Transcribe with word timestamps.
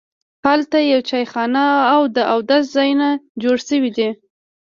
هلته 0.45 0.77
یوه 0.91 1.05
چایخانه 1.09 1.65
او 1.93 2.01
د 2.15 2.17
اودس 2.33 2.63
ځایونه 2.75 3.07
جوړ 3.41 3.57
شوي 3.67 3.91
دي. 3.97 4.09